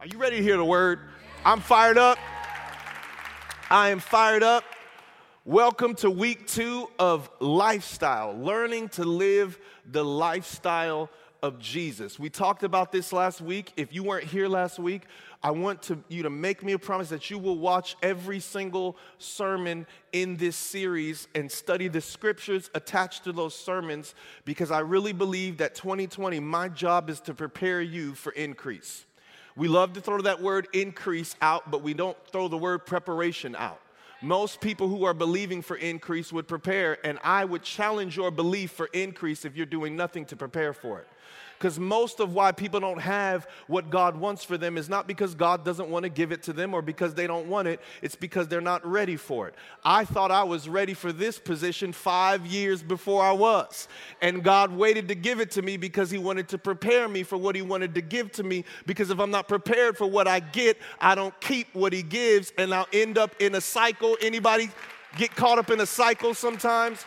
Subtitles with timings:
[0.00, 1.00] Are you ready to hear the word?
[1.44, 2.16] I'm fired up.
[3.68, 4.64] I am fired up.
[5.44, 11.10] Welcome to week two of lifestyle, learning to live the lifestyle
[11.42, 12.18] of Jesus.
[12.18, 13.74] We talked about this last week.
[13.76, 15.02] If you weren't here last week,
[15.42, 18.96] I want to, you to make me a promise that you will watch every single
[19.18, 24.14] sermon in this series and study the scriptures attached to those sermons
[24.46, 29.04] because I really believe that 2020, my job is to prepare you for increase.
[29.56, 33.54] We love to throw that word increase out, but we don't throw the word preparation
[33.56, 33.80] out.
[34.22, 38.70] Most people who are believing for increase would prepare, and I would challenge your belief
[38.70, 41.08] for increase if you're doing nothing to prepare for it.
[41.60, 45.34] Because most of why people don't have what God wants for them is not because
[45.34, 48.16] God doesn't want to give it to them or because they don't want it, it's
[48.16, 49.54] because they're not ready for it.
[49.84, 53.88] I thought I was ready for this position five years before I was.
[54.22, 57.36] And God waited to give it to me because He wanted to prepare me for
[57.36, 58.64] what He wanted to give to me.
[58.86, 62.54] Because if I'm not prepared for what I get, I don't keep what He gives
[62.56, 64.16] and I'll end up in a cycle.
[64.22, 64.70] Anybody
[65.18, 67.04] get caught up in a cycle sometimes?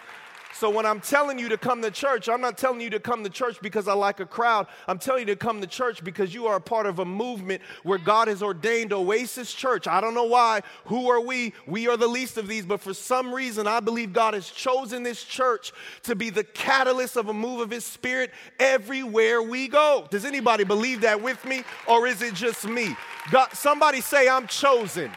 [0.55, 3.23] So when I'm telling you to come to church, I'm not telling you to come
[3.23, 4.67] to church because I like a crowd.
[4.87, 7.61] I'm telling you to come to church because you are a part of a movement
[7.81, 9.87] where God has ordained Oasis Church.
[9.87, 10.61] I don't know why.
[10.85, 11.53] Who are we?
[11.65, 15.01] We are the least of these, but for some reason, I believe God has chosen
[15.03, 15.73] this church
[16.03, 20.07] to be the catalyst of a move of His Spirit everywhere we go.
[20.09, 22.95] Does anybody believe that with me, or is it just me?
[23.31, 25.11] God, somebody say, I'm chosen.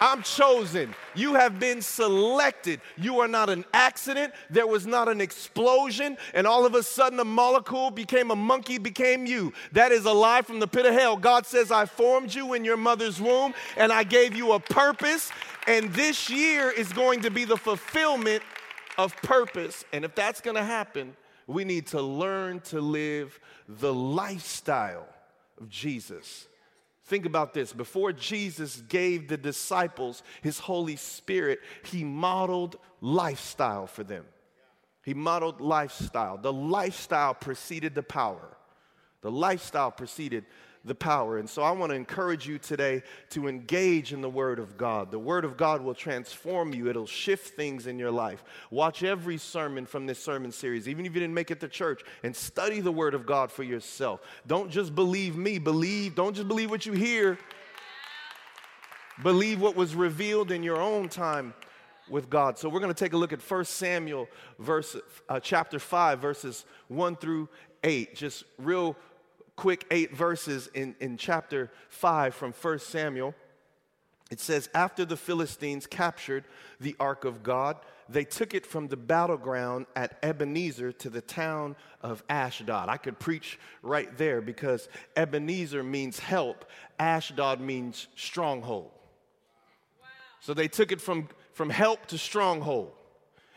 [0.00, 0.94] I'm chosen.
[1.14, 2.80] You have been selected.
[2.96, 4.32] You are not an accident.
[4.48, 8.78] There was not an explosion, and all of a sudden a molecule became a monkey,
[8.78, 9.52] became you.
[9.72, 11.16] That is a lie from the pit of hell.
[11.16, 15.30] God says, I formed you in your mother's womb, and I gave you a purpose,
[15.66, 18.42] and this year is going to be the fulfillment
[18.96, 19.84] of purpose.
[19.92, 21.14] And if that's going to happen,
[21.46, 25.08] we need to learn to live the lifestyle
[25.60, 26.46] of Jesus.
[27.10, 27.72] Think about this.
[27.72, 34.24] Before Jesus gave the disciples his Holy Spirit, he modeled lifestyle for them.
[35.04, 36.38] He modeled lifestyle.
[36.38, 38.56] The lifestyle preceded the power.
[39.22, 40.44] The lifestyle preceded
[40.84, 41.38] the power.
[41.38, 45.10] And so I want to encourage you today to engage in the Word of God.
[45.10, 48.42] The Word of God will transform you, it'll shift things in your life.
[48.70, 52.02] Watch every sermon from this sermon series, even if you didn't make it to church,
[52.22, 54.20] and study the Word of God for yourself.
[54.46, 57.38] Don't just believe me, believe, don't just believe what you hear.
[59.22, 61.52] Believe what was revealed in your own time
[62.08, 62.58] with God.
[62.58, 64.96] So we're going to take a look at 1 Samuel verse
[65.28, 67.48] uh, chapter 5 verses 1 through
[67.84, 68.16] 8.
[68.16, 68.96] Just real
[69.60, 73.34] quick eight verses in, in chapter 5 from 1 Samuel.
[74.30, 76.44] It says, After the Philistines captured
[76.80, 77.76] the ark of God,
[78.08, 82.88] they took it from the battleground at Ebenezer to the town of Ashdod.
[82.88, 86.64] I could preach right there because Ebenezer means help,
[86.98, 88.90] Ashdod means stronghold.
[90.00, 90.06] Wow.
[90.40, 92.92] So they took it from, from help to stronghold.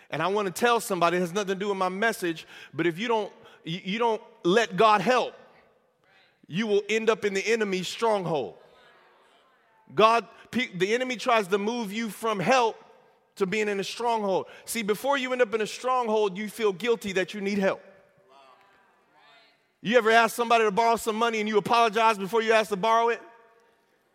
[0.09, 2.87] And I want to tell somebody, it has nothing to do with my message, but
[2.87, 3.31] if you don't,
[3.63, 5.33] you don't let God help,
[6.47, 8.55] you will end up in the enemy's stronghold.
[9.95, 12.77] God, the enemy tries to move you from help
[13.35, 14.45] to being in a stronghold.
[14.65, 17.81] See, before you end up in a stronghold, you feel guilty that you need help.
[19.81, 22.75] You ever ask somebody to borrow some money and you apologize before you ask to
[22.77, 23.21] borrow it?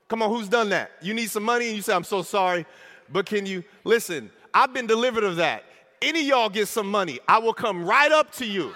[0.08, 0.90] Come on, who's done that?
[1.02, 2.64] You need some money and you say, I'm so sorry,
[3.10, 4.30] but can you listen?
[4.54, 5.64] I've been delivered of that.
[6.00, 8.74] Any y'all get some money, I will come right up to you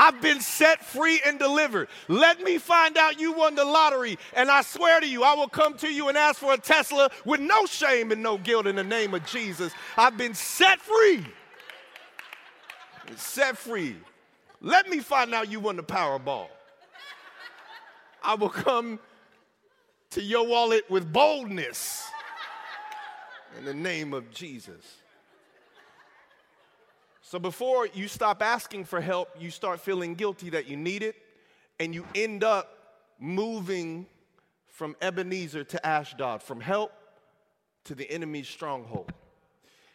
[0.00, 1.88] I've been set free and delivered.
[2.06, 5.48] Let me find out you won the lottery, and I swear to you, I will
[5.48, 8.76] come to you and ask for a Tesla with no shame and no guilt in
[8.76, 9.72] the name of Jesus.
[9.96, 11.26] I've been set free.
[13.16, 13.96] Set free.
[14.60, 16.46] Let me find out you won the Powerball.
[18.22, 19.00] I will come
[20.10, 22.06] to your wallet with boldness
[23.58, 24.98] in the name of Jesus.
[27.30, 31.14] So before you stop asking for help, you start feeling guilty that you need it,
[31.78, 32.70] and you end up
[33.20, 34.06] moving
[34.68, 36.90] from Ebenezer to Ashdod, from help
[37.84, 39.12] to the enemy's stronghold.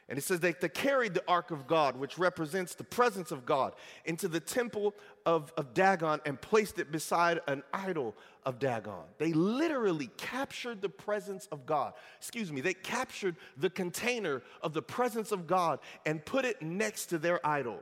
[0.10, 3.46] And it says they, they carried the ark of God, which represents the presence of
[3.46, 3.74] God,
[4.06, 4.94] into the temple
[5.26, 8.14] of, of Dagon and placed it beside an idol
[8.46, 9.06] of Dagon.
[9.18, 11.94] They literally captured the presence of God.
[12.18, 17.08] Excuse me, they captured the container of the presence of God and put it next
[17.08, 17.80] to their idol.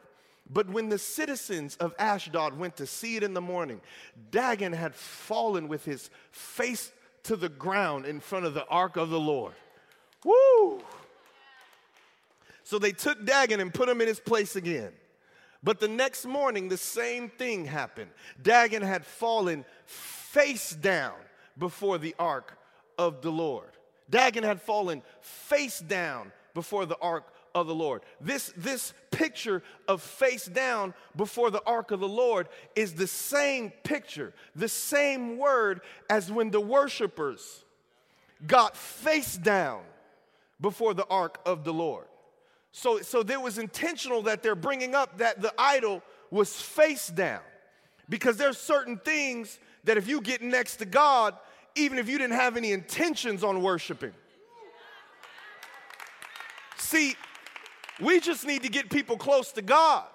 [0.49, 3.81] But when the citizens of Ashdod went to see it in the morning,
[4.31, 6.91] Dagon had fallen with his face
[7.23, 9.53] to the ground in front of the ark of the Lord.
[10.25, 10.81] Woo!
[12.71, 14.93] So they took Dagon and put him in his place again.
[15.61, 18.11] But the next morning, the same thing happened.
[18.41, 21.15] Dagon had fallen face down
[21.57, 22.57] before the ark
[22.97, 23.67] of the Lord.
[24.09, 28.03] Dagon had fallen face down before the ark of the Lord.
[28.21, 33.71] This, this picture of face down before the ark of the Lord is the same
[33.83, 37.65] picture, the same word as when the worshipers
[38.47, 39.81] got face down
[40.61, 42.05] before the ark of the Lord.
[42.71, 47.41] So, so there was intentional that they're bringing up that the idol was face down
[48.07, 51.35] because there's certain things that if you get next to God,
[51.75, 54.13] even if you didn't have any intentions on worshiping.
[56.77, 57.15] See,
[57.99, 60.05] we just need to get people close to God.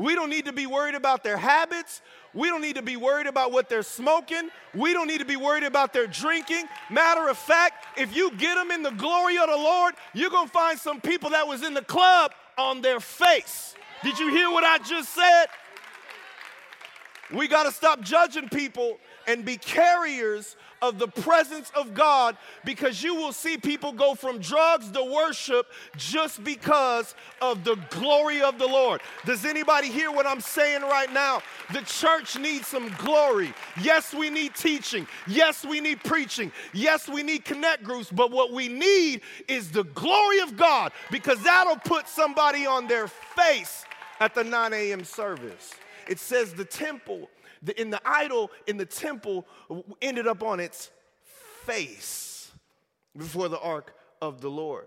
[0.00, 2.00] We don't need to be worried about their habits.
[2.32, 4.48] We don't need to be worried about what they're smoking.
[4.74, 6.64] We don't need to be worried about their drinking.
[6.88, 10.46] Matter of fact, if you get them in the glory of the Lord, you're going
[10.46, 13.74] to find some people that was in the club on their face.
[14.02, 15.46] Did you hear what I just said?
[17.30, 23.02] We got to stop judging people and be carriers of the presence of God because
[23.02, 25.66] you will see people go from drugs to worship
[25.96, 29.00] just because of the glory of the Lord.
[29.26, 31.42] Does anybody hear what I'm saying right now?
[31.72, 33.52] The church needs some glory.
[33.82, 35.06] Yes, we need teaching.
[35.26, 36.52] Yes, we need preaching.
[36.72, 38.10] Yes, we need connect groups.
[38.10, 43.08] But what we need is the glory of God because that'll put somebody on their
[43.08, 43.84] face
[44.20, 45.04] at the 9 a.m.
[45.04, 45.72] service.
[46.08, 47.28] It says the temple
[47.62, 49.46] the, in the idol in the temple
[50.00, 50.90] ended up on its
[51.64, 52.50] face
[53.16, 54.86] before the ark of the Lord.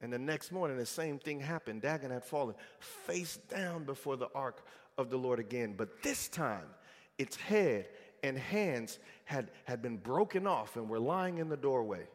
[0.00, 1.82] And the next morning, the same thing happened.
[1.82, 4.64] Dagon had fallen face down before the ark
[4.98, 5.74] of the Lord again.
[5.76, 6.66] But this time,
[7.18, 7.88] its head
[8.22, 12.06] and hands had, had been broken off and were lying in the doorway.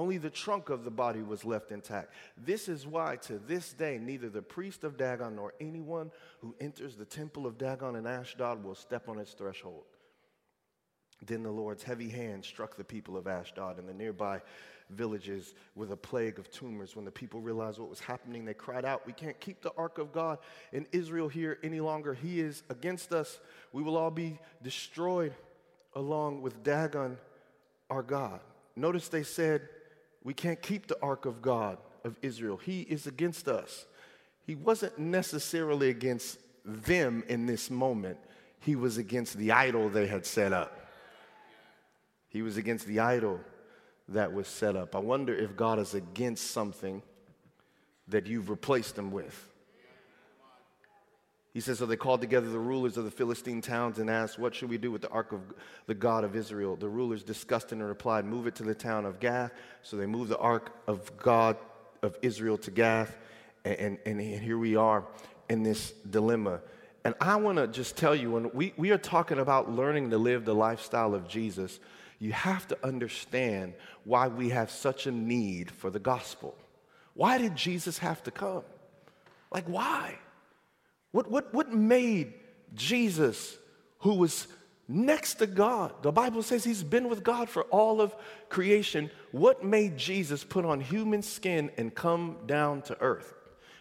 [0.00, 2.14] Only the trunk of the body was left intact.
[2.34, 6.10] This is why, to this day, neither the priest of Dagon nor anyone
[6.40, 9.84] who enters the temple of Dagon in Ashdod will step on its threshold.
[11.20, 14.40] Then the Lord's heavy hand struck the people of Ashdod and the nearby
[14.88, 16.96] villages with a plague of tumors.
[16.96, 19.98] When the people realized what was happening, they cried out, We can't keep the ark
[19.98, 20.38] of God
[20.72, 22.14] in Israel here any longer.
[22.14, 23.38] He is against us.
[23.74, 25.34] We will all be destroyed
[25.94, 27.18] along with Dagon,
[27.90, 28.40] our God.
[28.76, 29.68] Notice they said,
[30.22, 32.56] we can't keep the ark of God of Israel.
[32.56, 33.86] He is against us.
[34.46, 38.18] He wasn't necessarily against them in this moment,
[38.60, 40.86] he was against the idol they had set up.
[42.28, 43.40] He was against the idol
[44.08, 44.94] that was set up.
[44.94, 47.02] I wonder if God is against something
[48.08, 49.49] that you've replaced him with.
[51.52, 54.54] He says, So they called together the rulers of the Philistine towns and asked, What
[54.54, 55.40] should we do with the ark of
[55.86, 56.76] the God of Israel?
[56.76, 59.52] The rulers discussed and replied, Move it to the town of Gath.
[59.82, 61.56] So they moved the ark of God
[62.02, 63.16] of Israel to Gath.
[63.64, 65.04] And, and, and here we are
[65.48, 66.60] in this dilemma.
[67.04, 70.18] And I want to just tell you when we, we are talking about learning to
[70.18, 71.80] live the lifestyle of Jesus,
[72.18, 73.72] you have to understand
[74.04, 76.56] why we have such a need for the gospel.
[77.14, 78.62] Why did Jesus have to come?
[79.50, 80.18] Like, why?
[81.12, 82.34] What, what, what made
[82.74, 83.56] Jesus,
[84.00, 84.46] who was
[84.86, 88.14] next to God, the Bible says he's been with God for all of
[88.48, 93.34] creation, what made Jesus put on human skin and come down to earth?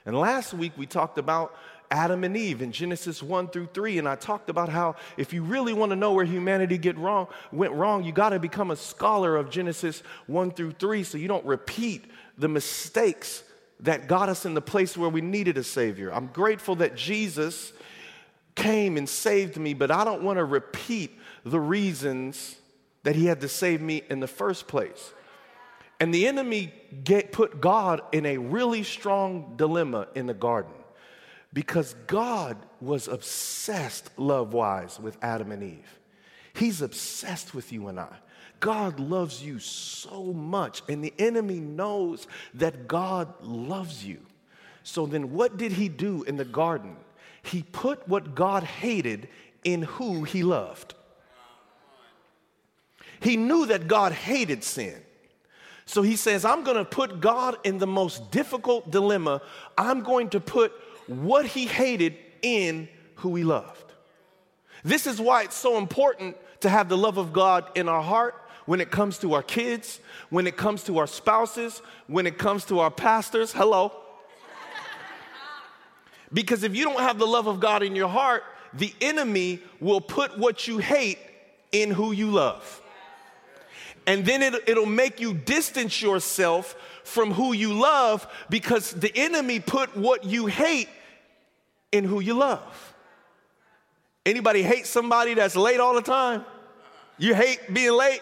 [0.06, 1.56] And last week we talked about
[1.92, 3.98] Adam and Eve in Genesis 1 through 3.
[3.98, 7.28] And I talked about how if you really want to know where humanity get wrong,
[7.52, 11.28] went wrong, you got to become a scholar of Genesis 1 through 3 so you
[11.28, 12.06] don't repeat
[12.38, 13.44] the mistakes
[13.82, 16.14] that got us in the place where we needed a Savior.
[16.14, 17.74] I'm grateful that Jesus
[18.56, 22.58] came and saved me, but I don't want to repeat the reasons
[23.04, 25.14] that He had to save me in the first place.
[26.00, 30.72] And the enemy get, put God in a really strong dilemma in the garden
[31.52, 36.00] because God was obsessed, love wise, with Adam and Eve.
[36.54, 38.16] He's obsessed with you and I.
[38.60, 44.20] God loves you so much, and the enemy knows that God loves you.
[44.84, 46.96] So then, what did he do in the garden?
[47.42, 49.28] He put what God hated
[49.64, 50.94] in who he loved.
[53.22, 55.02] He knew that God hated sin.
[55.86, 59.42] So he says, I'm going to put God in the most difficult dilemma.
[59.78, 60.72] I'm going to put
[61.08, 63.94] what he hated in who he loved.
[64.84, 68.39] This is why it's so important to have the love of God in our heart
[68.70, 70.00] when it comes to our kids,
[70.30, 73.52] when it comes to our spouses, when it comes to our pastors.
[73.52, 73.92] Hello.
[76.32, 78.44] Because if you don't have the love of God in your heart,
[78.76, 81.18] the enemy will put what you hate
[81.72, 82.80] in who you love.
[84.06, 89.60] And then it, it'll make you distance yourself from who you love because the enemy
[89.60, 90.90] put what you hate
[91.92, 92.94] in who you love.
[94.28, 96.46] Anybody hate somebody that's late all the time?
[97.18, 98.22] You hate being late?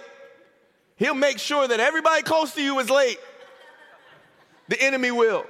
[0.98, 3.20] He'll make sure that everybody close to you is late.
[4.68, 5.46] The enemy will.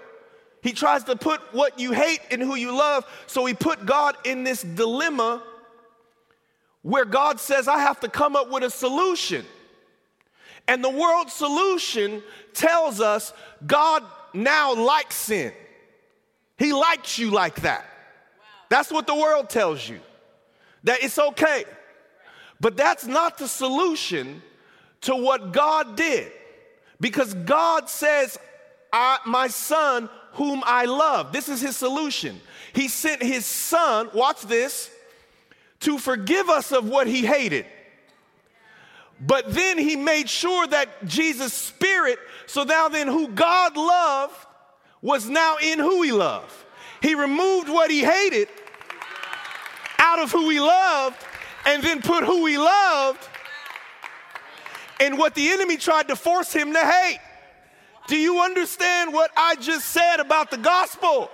[0.61, 3.05] He tries to put what you hate in who you love.
[3.25, 5.41] So he put God in this dilemma
[6.81, 9.45] where God says, I have to come up with a solution.
[10.67, 12.21] And the world solution
[12.53, 13.33] tells us
[13.65, 15.53] God now likes sin.
[16.57, 17.85] He likes you like that.
[18.69, 19.99] That's what the world tells you,
[20.83, 21.63] that it's okay.
[22.59, 24.41] But that's not the solution
[25.01, 26.31] to what God did.
[26.99, 28.37] Because God says,
[28.91, 31.31] I My son, whom I love.
[31.31, 32.39] This is his solution.
[32.73, 34.91] He sent his son, watch this,
[35.81, 37.65] to forgive us of what he hated.
[39.19, 44.35] But then he made sure that Jesus' spirit, so now then who God loved
[45.01, 46.53] was now in who he loved.
[47.01, 48.47] He removed what he hated
[49.97, 51.17] out of who he loved
[51.65, 53.27] and then put who he loved
[54.99, 57.19] in what the enemy tried to force him to hate.
[58.07, 61.29] Do you understand what I just said about the gospel?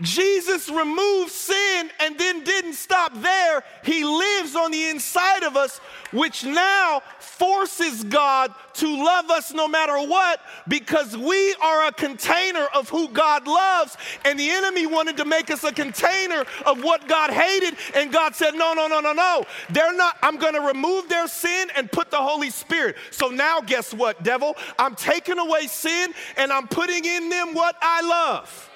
[0.00, 3.62] Jesus removed sin and then didn't stop there.
[3.84, 5.78] He lives on the inside of us,
[6.12, 12.66] which now forces God to love us no matter what because we are a container
[12.74, 13.96] of who God loves.
[14.24, 17.76] And the enemy wanted to make us a container of what God hated.
[17.94, 19.44] And God said, No, no, no, no, no.
[19.70, 22.96] They're not, I'm going to remove their sin and put the Holy Spirit.
[23.10, 24.56] So now, guess what, devil?
[24.78, 28.70] I'm taking away sin and I'm putting in them what I love.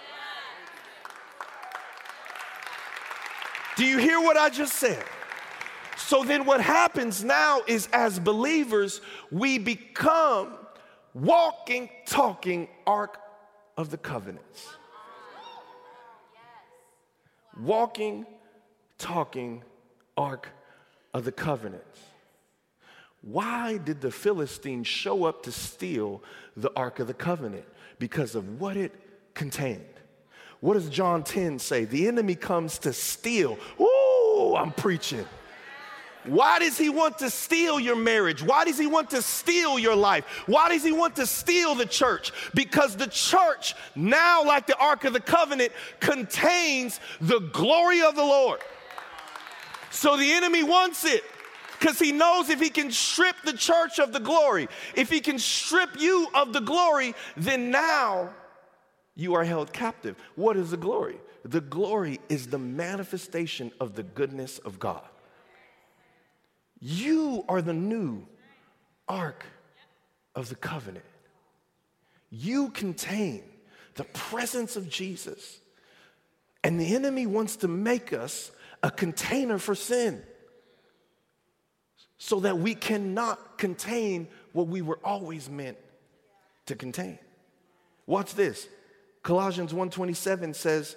[3.79, 5.05] Do you hear what I just said?
[5.97, 10.55] So then, what happens now is as believers, we become
[11.15, 13.21] walking, talking Ark
[13.77, 14.67] of the Covenants.
[17.63, 18.27] Walking,
[18.99, 19.63] talking
[20.17, 20.49] Ark
[21.15, 22.01] of the Covenants.
[23.23, 26.21] Why did the Philistines show up to steal
[26.57, 27.67] the Ark of the Covenant?
[28.01, 28.93] Because of what it
[29.35, 29.85] contained.
[30.61, 31.85] What does John 10 say?
[31.85, 33.59] The enemy comes to steal.
[33.81, 35.25] Ooh, I'm preaching.
[36.25, 38.43] Why does he want to steal your marriage?
[38.43, 40.25] Why does he want to steal your life?
[40.47, 42.33] Why does he want to steal the church?
[42.55, 48.25] Because the church, now like the Ark of the Covenant, contains the glory of the
[48.25, 48.61] Lord.
[49.91, 51.23] So the enemy wants it
[51.79, 55.39] because he knows if he can strip the church of the glory, if he can
[55.39, 58.31] strip you of the glory, then now
[59.19, 60.15] you are held captive.
[60.37, 61.17] What is the glory?
[61.45, 65.03] The glory is the manifestation of the goodness of God.
[66.81, 68.25] You are the new
[69.09, 69.45] ark
[70.37, 71.05] of the covenant.
[72.31, 73.43] You contain
[73.97, 75.59] the presence of Jesus.
[76.63, 78.53] And the enemy wants to make us
[78.85, 80.23] a container for sin
[82.19, 85.79] so that we cannot contain what we were always meant
[86.67, 87.19] to contain.
[88.07, 88.69] Watch this.
[89.29, 90.97] Colossians 1:27 says,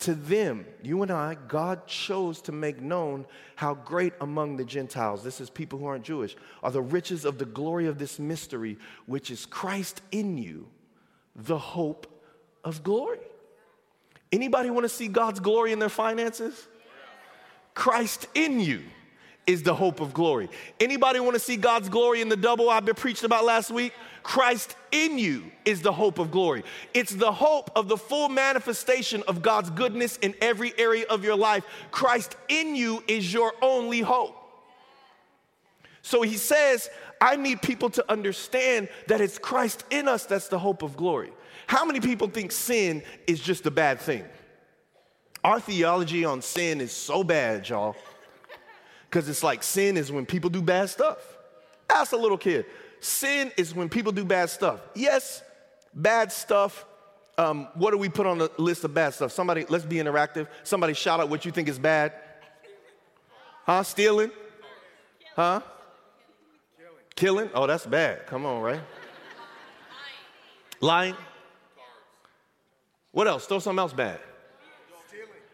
[0.00, 5.22] "To them, you and I, God chose to make known how great among the Gentiles,
[5.22, 8.78] this is people who aren't Jewish, are the riches of the glory of this mystery,
[9.06, 10.66] which is Christ in you,
[11.36, 12.08] the hope
[12.64, 13.20] of glory."
[14.32, 16.66] Anybody want to see God's glory in their finances?
[17.74, 18.82] Christ in you
[19.48, 20.48] is the hope of glory.
[20.78, 23.94] Anybody want to see God's glory in the double I've been preached about last week?
[24.22, 26.64] Christ in you is the hope of glory.
[26.92, 31.34] It's the hope of the full manifestation of God's goodness in every area of your
[31.34, 31.64] life.
[31.90, 34.36] Christ in you is your only hope.
[36.02, 40.58] So he says, I need people to understand that it's Christ in us that's the
[40.58, 41.32] hope of glory.
[41.66, 44.24] How many people think sin is just a bad thing?
[45.42, 47.96] Our theology on sin is so bad, y'all.
[49.08, 51.18] Because it's like sin is when people do bad stuff.
[51.88, 52.66] Ask a little kid.
[53.00, 54.80] Sin is when people do bad stuff.
[54.94, 55.42] Yes,
[55.94, 56.84] bad stuff.
[57.38, 59.32] Um, what do we put on the list of bad stuff?
[59.32, 60.48] Somebody, let's be interactive.
[60.64, 62.12] Somebody shout out what you think is bad.
[63.64, 63.82] Huh?
[63.82, 64.30] Stealing?
[65.36, 65.60] Huh?
[67.14, 67.48] Killing?
[67.54, 68.26] Oh, that's bad.
[68.26, 68.80] Come on, right?
[70.80, 71.16] Lying?
[73.12, 73.46] What else?
[73.46, 74.20] Throw something else bad.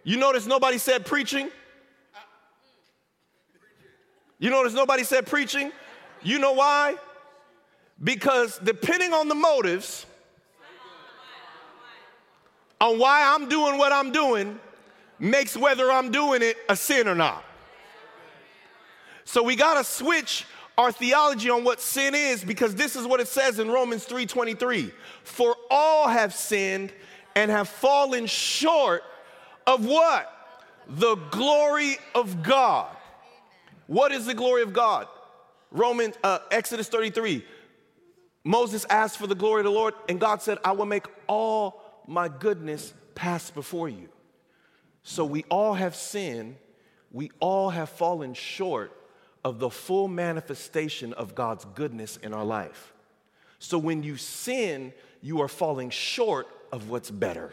[0.02, 1.50] You notice nobody said preaching?
[4.38, 5.72] You notice nobody said preaching?
[6.22, 6.96] You know why?
[8.02, 10.06] Because depending on the motives,
[12.80, 14.58] on why I'm doing what I'm doing,
[15.18, 17.44] makes whether I'm doing it a sin or not.
[19.24, 20.44] So we got to switch
[20.76, 24.92] our theology on what sin is because this is what it says in Romans 3:23.
[25.22, 26.92] For all have sinned
[27.34, 29.02] and have fallen short
[29.66, 30.30] of what?
[30.88, 32.93] The glory of God.
[33.86, 35.06] What is the glory of God?
[35.70, 37.44] Romans, uh, Exodus 33.
[38.44, 41.82] Moses asked for the glory of the Lord, and God said, I will make all
[42.06, 44.08] my goodness pass before you.
[45.02, 46.56] So we all have sinned,
[47.10, 48.92] we all have fallen short
[49.44, 52.92] of the full manifestation of God's goodness in our life.
[53.58, 57.52] So when you sin, you are falling short of what's better.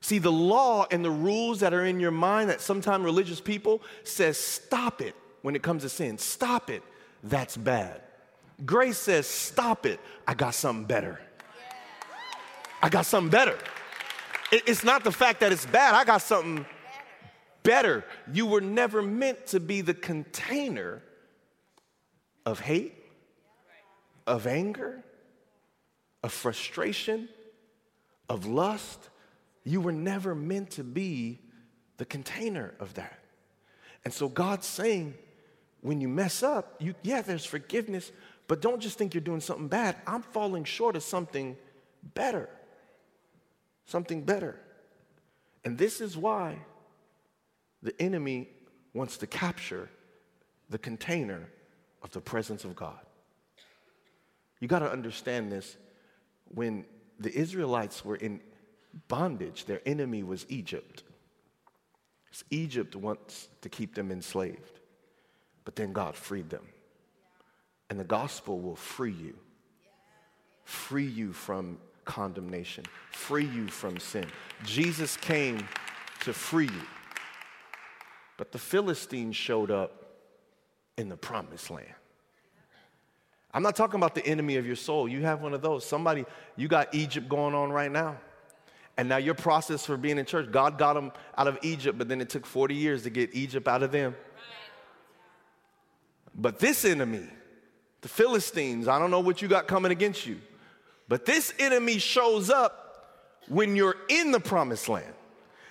[0.00, 3.82] See, the law and the rules that are in your mind that sometimes religious people
[4.02, 6.16] says stop it when it comes to sin.
[6.18, 6.82] Stop it.
[7.22, 8.00] That's bad.
[8.64, 10.00] Grace says stop it.
[10.26, 11.20] I got something better.
[12.82, 13.58] I got something better.
[14.50, 15.94] It's not the fact that it's bad.
[15.94, 16.64] I got something
[17.62, 18.04] better.
[18.32, 21.02] You were never meant to be the container
[22.46, 22.94] of hate,
[24.26, 25.04] of anger,
[26.22, 27.28] of frustration,
[28.28, 29.09] of lust,
[29.64, 31.40] you were never meant to be
[31.98, 33.18] the container of that.
[34.04, 35.14] And so God's saying,
[35.82, 38.12] when you mess up, you, yeah, there's forgiveness,
[38.46, 39.96] but don't just think you're doing something bad.
[40.06, 41.56] I'm falling short of something
[42.14, 42.48] better.
[43.86, 44.58] Something better.
[45.64, 46.58] And this is why
[47.82, 48.48] the enemy
[48.94, 49.88] wants to capture
[50.68, 51.48] the container
[52.02, 52.98] of the presence of God.
[54.60, 55.76] You got to understand this.
[56.46, 56.84] When
[57.18, 58.40] the Israelites were in
[59.08, 59.64] bondage.
[59.64, 61.04] Their enemy was Egypt.
[62.50, 64.80] Egypt wants to keep them enslaved,
[65.64, 66.66] but then God freed them.
[67.88, 69.34] And the gospel will free you,
[70.64, 74.26] free you from condemnation, free you from sin.
[74.64, 75.66] Jesus came
[76.20, 76.82] to free you.
[78.36, 80.00] But the Philistines showed up
[80.96, 81.94] in the promised land.
[83.52, 85.08] I'm not talking about the enemy of your soul.
[85.08, 85.84] You have one of those.
[85.84, 86.24] Somebody,
[86.56, 88.16] you got Egypt going on right now.
[88.96, 92.08] And now your process for being in church, God got them out of Egypt, but
[92.08, 94.14] then it took 40 years to get Egypt out of them.
[96.34, 97.26] But this enemy,
[98.02, 100.40] the Philistines, I don't know what you got coming against you,
[101.08, 102.80] but this enemy shows up
[103.48, 105.12] when you're in the promised land.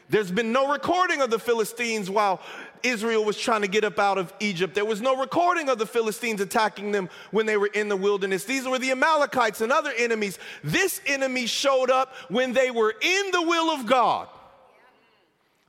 [0.10, 2.42] There's been no recording of the Philistines while
[2.84, 4.76] Israel was trying to get up out of Egypt.
[4.76, 8.44] There was no recording of the Philistines attacking them when they were in the wilderness.
[8.44, 10.40] These were the Amalekites and other enemies.
[10.64, 14.28] This enemy showed up when they were in the will of God.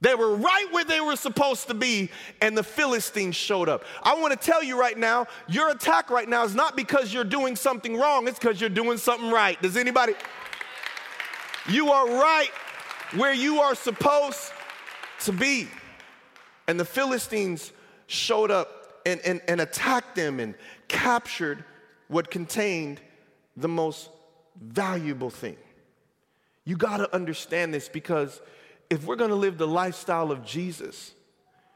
[0.03, 3.85] They were right where they were supposed to be, and the Philistines showed up.
[4.03, 7.23] I want to tell you right now your attack right now is not because you're
[7.23, 9.61] doing something wrong, it's because you're doing something right.
[9.61, 10.15] Does anybody?
[11.69, 12.51] You are right
[13.17, 14.53] where you are supposed
[15.21, 15.69] to be.
[16.71, 17.73] And the Philistines
[18.07, 20.55] showed up and, and, and attacked them and
[20.87, 21.65] captured
[22.07, 23.01] what contained
[23.57, 24.09] the most
[24.57, 25.57] valuable thing.
[26.65, 28.41] You got to understand this because
[28.89, 31.11] if we're going to live the lifestyle of Jesus,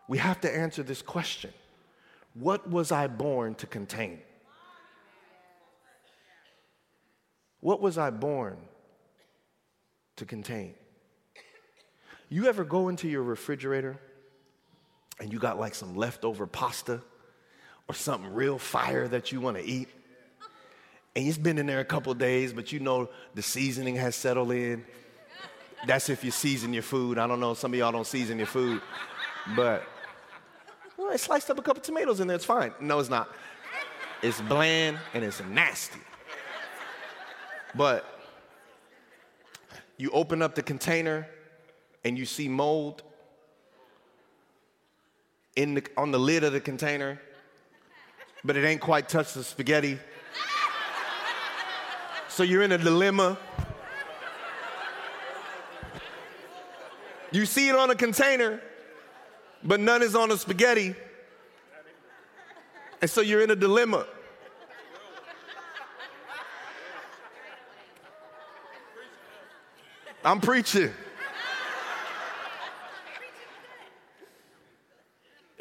[0.07, 1.52] we have to answer this question
[2.35, 4.20] What was I born to contain?
[7.59, 8.59] What was I born
[10.14, 10.74] to contain?
[12.28, 13.98] You ever go into your refrigerator
[15.20, 17.00] and you got like some leftover pasta
[17.88, 19.88] or something real fire that you want to eat?
[21.16, 24.50] And it's been in there a couple days, but you know the seasoning has settled
[24.50, 24.85] in.
[25.87, 27.18] That's if you season your food.
[27.18, 28.81] I don't know, some of y'all don't season your food.
[29.55, 29.85] But
[30.96, 32.72] well, I sliced up a couple tomatoes in there, it's fine.
[32.81, 33.29] No, it's not.
[34.22, 36.00] It's bland and it's nasty.
[37.74, 38.05] But
[39.96, 41.29] you open up the container
[42.05, 43.03] and you see mold
[45.57, 47.21] in the, on the lid of the container,
[48.45, 49.99] but it ain't quite touched the spaghetti.
[52.29, 53.38] So you're in a dilemma.
[57.31, 58.61] You see it on a container,
[59.62, 60.95] but none is on the spaghetti.
[63.01, 64.07] And so you're in a dilemma.
[70.25, 70.90] I'm preaching.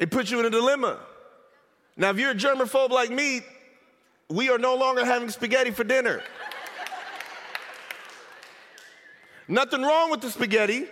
[0.04, 0.98] It puts you in a dilemma.
[1.96, 3.40] Now, if you're a germaphobe like me,
[4.28, 6.22] we are no longer having spaghetti for dinner.
[9.48, 10.84] Nothing wrong with the spaghetti.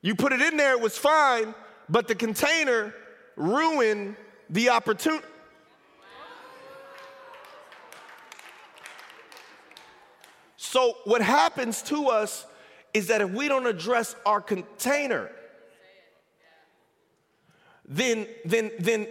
[0.00, 1.54] You put it in there, it was fine,
[1.90, 2.94] but the container
[3.36, 4.16] ruined
[4.48, 5.26] the opportunity.
[10.56, 12.46] So, what happens to us
[12.94, 15.30] is that if we don't address our container,
[17.88, 19.06] then, then, then,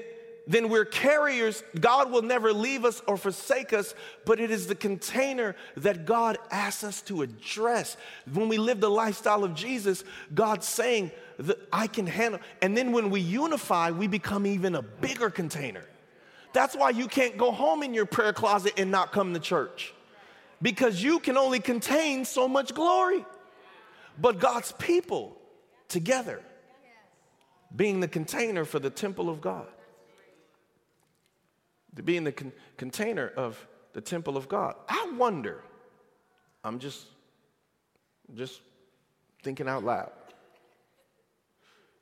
[0.47, 1.63] then we're carriers.
[1.79, 6.37] God will never leave us or forsake us, but it is the container that God
[6.51, 7.97] asks us to address.
[8.31, 12.39] When we live the lifestyle of Jesus, God's saying that I can handle.
[12.61, 15.83] And then when we unify, we become even a bigger container.
[16.53, 19.93] That's why you can't go home in your prayer closet and not come to church.
[20.61, 23.25] Because you can only contain so much glory.
[24.17, 25.35] But God's people
[25.89, 26.41] together
[27.73, 29.67] being the container for the temple of God.
[31.95, 34.75] To being the con- container of the temple of God.
[34.89, 35.61] I wonder,
[36.63, 37.07] I'm just
[38.33, 38.59] just
[39.43, 40.11] thinking out loud.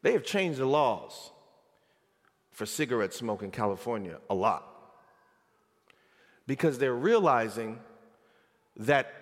[0.01, 1.31] They have changed the laws
[2.51, 4.63] for cigarette smoke in California a lot
[6.47, 7.79] because they're realizing
[8.77, 9.13] that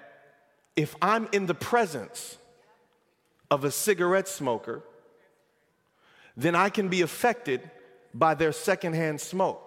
[0.75, 2.37] if I'm in the presence
[3.49, 4.83] of a cigarette smoker,
[6.37, 7.69] then I can be affected
[8.13, 9.61] by their secondhand smoke.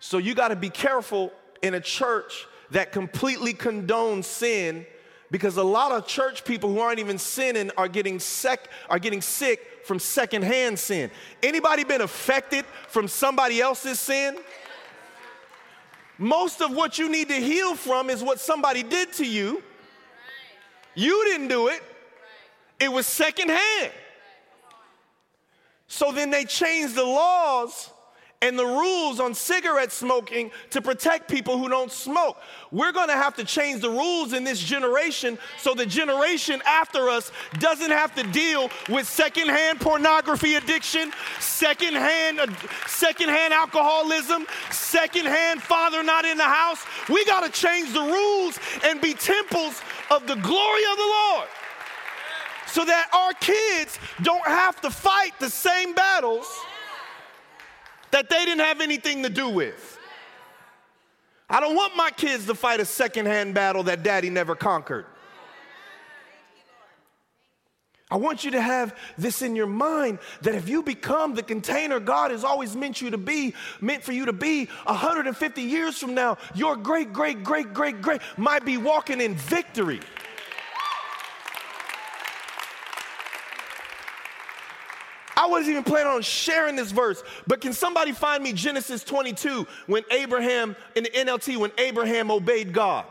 [0.00, 4.86] So you got to be careful in a church that completely condones sin
[5.30, 9.20] because a lot of church people who aren't even sinning are getting sec- are getting
[9.20, 11.10] sick from secondhand sin.
[11.42, 14.36] Anybody been affected from somebody else's sin?
[16.18, 19.62] Most of what you need to heal from is what somebody did to you.
[20.94, 21.82] You didn't do it.
[22.80, 23.92] It was secondhand.
[25.98, 27.90] So then they changed the laws
[28.40, 32.36] and the rules on cigarette smoking to protect people who don't smoke.
[32.70, 37.32] We're gonna have to change the rules in this generation so the generation after us
[37.54, 42.56] doesn't have to deal with secondhand pornography addiction, secondhand,
[42.86, 46.84] secondhand alcoholism, secondhand father not in the house.
[47.08, 49.82] We gotta change the rules and be temples
[50.12, 51.48] of the glory of the Lord
[52.68, 56.46] so that our kids don't have to fight the same battles
[58.10, 59.98] that they didn't have anything to do with.
[61.50, 65.06] I don't want my kids to fight a secondhand battle that daddy never conquered.
[68.10, 72.00] I want you to have this in your mind that if you become the container
[72.00, 76.14] God has always meant you to be, meant for you to be 150 years from
[76.14, 80.00] now, your great, great, great, great, great might be walking in victory.
[85.38, 89.68] I wasn't even planning on sharing this verse, but can somebody find me Genesis 22
[89.86, 93.06] when Abraham, in the NLT, when Abraham obeyed God?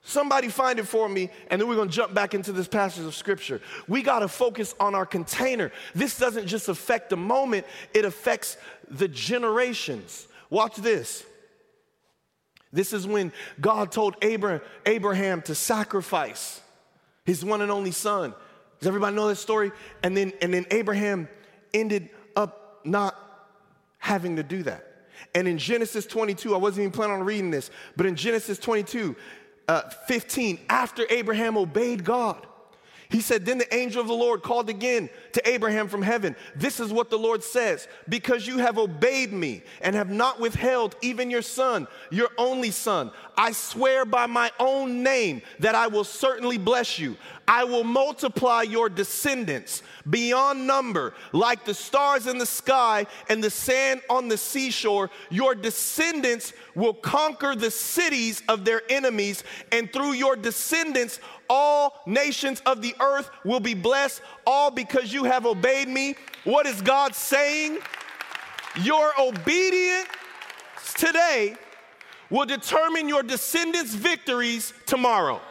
[0.00, 3.14] Somebody find it for me, and then we're gonna jump back into this passage of
[3.14, 3.60] scripture.
[3.86, 5.70] We gotta focus on our container.
[5.94, 8.56] This doesn't just affect the moment, it affects
[8.90, 10.26] the generations.
[10.50, 11.24] Watch this.
[12.72, 16.60] This is when God told Abraham to sacrifice
[17.24, 18.34] his one and only son.
[18.82, 19.70] Does everybody know this story?
[20.02, 21.28] And then, and then Abraham
[21.72, 23.16] ended up not
[23.98, 25.06] having to do that.
[25.36, 29.14] And in Genesis 22, I wasn't even planning on reading this, but in Genesis 22,
[29.68, 32.44] uh, 15, after Abraham obeyed God,
[33.12, 36.34] he said, Then the angel of the Lord called again to Abraham from heaven.
[36.56, 40.96] This is what the Lord says Because you have obeyed me and have not withheld
[41.02, 46.04] even your son, your only son, I swear by my own name that I will
[46.04, 47.16] certainly bless you.
[47.46, 53.50] I will multiply your descendants beyond number, like the stars in the sky and the
[53.50, 55.10] sand on the seashore.
[55.28, 61.20] Your descendants will conquer the cities of their enemies, and through your descendants,
[61.52, 66.14] all nations of the earth will be blessed, all because you have obeyed me.
[66.44, 67.78] What is God saying?
[68.80, 70.08] Your obedience
[70.94, 71.56] today
[72.30, 75.42] will determine your descendants' victories tomorrow.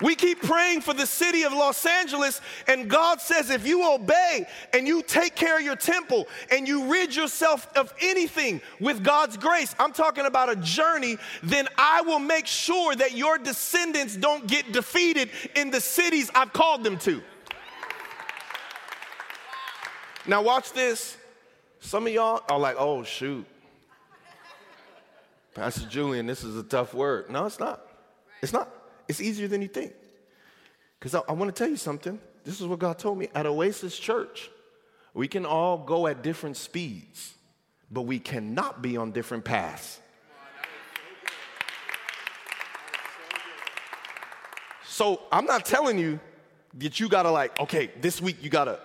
[0.00, 4.46] We keep praying for the city of Los Angeles, and God says if you obey
[4.72, 9.36] and you take care of your temple and you rid yourself of anything with God's
[9.36, 14.46] grace, I'm talking about a journey, then I will make sure that your descendants don't
[14.46, 17.22] get defeated in the cities I've called them to.
[20.26, 21.16] Now, watch this.
[21.80, 23.46] Some of y'all are like, oh, shoot.
[25.54, 27.30] Pastor Julian, this is a tough word.
[27.30, 27.86] No, it's not.
[28.42, 28.68] It's not.
[29.08, 29.92] It's easier than you think.
[30.98, 32.18] Because I, I want to tell you something.
[32.44, 33.28] This is what God told me.
[33.34, 34.50] At Oasis Church,
[35.12, 37.34] we can all go at different speeds,
[37.90, 40.00] but we cannot be on different paths.
[44.86, 46.20] So I'm not telling you
[46.74, 48.78] that you gotta, like, okay, this week you gotta,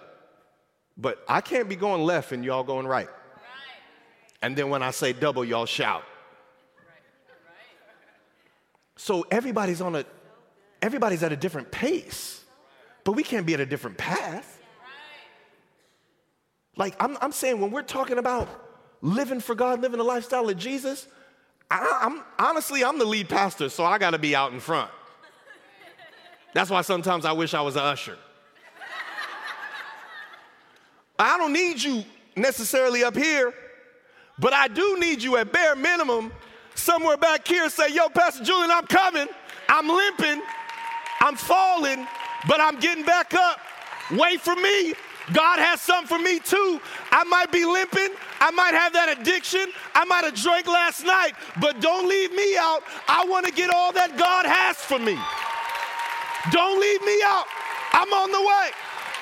[0.97, 3.09] but I can't be going left and y'all going right.
[4.41, 6.03] And then when I say double, y'all shout.
[8.99, 10.03] So everybody's on a
[10.81, 12.43] everybody's at a different pace,
[13.05, 14.59] but we can't be at a different path.
[16.75, 18.49] Like I'm, I'm saying, when we're talking about
[19.01, 21.07] living for God, living a lifestyle of Jesus,
[21.71, 24.91] I, am honestly I'm the lead pastor, so I got to be out in front.
[26.53, 28.17] That's why sometimes I wish I was an usher.
[31.17, 32.03] I don't need you
[32.35, 33.53] necessarily up here,
[34.37, 36.33] but I do need you at bare minimum
[36.79, 39.27] somewhere back here say, Yo, Pastor Julian, I'm coming.
[39.67, 40.41] I'm limping.
[41.21, 42.07] I'm falling,
[42.47, 43.59] but I'm getting back up.
[44.11, 44.93] Wait for me.
[45.33, 46.81] God has something for me too.
[47.11, 48.09] I might be limping.
[48.39, 49.67] I might have that addiction.
[49.93, 52.81] I might have drank last night, but don't leave me out.
[53.07, 55.19] I want to get all that God has for me.
[56.51, 57.45] Don't leave me out.
[57.93, 58.71] I'm on the way.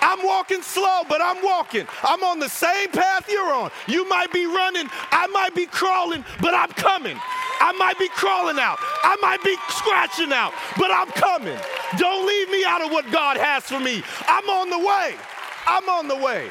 [0.01, 1.87] I'm walking slow, but I'm walking.
[2.03, 3.71] I'm on the same path you're on.
[3.87, 7.17] You might be running, I might be crawling, but I'm coming.
[7.59, 8.77] I might be crawling out.
[9.03, 11.57] I might be scratching out, but I'm coming.
[11.97, 14.03] Don't leave me out of what God has for me.
[14.27, 15.15] I'm on the way.
[15.65, 16.49] I'm on the way.